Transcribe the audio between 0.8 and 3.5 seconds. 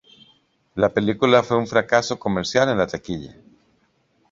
película fue un fracaso comercial en la taquilla.